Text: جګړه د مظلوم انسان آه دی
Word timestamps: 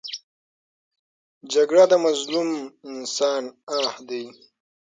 جګړه 1.53 1.83
د 1.91 1.93
مظلوم 2.05 2.49
انسان 2.91 3.43
آه 3.77 3.93
دی 4.07 4.23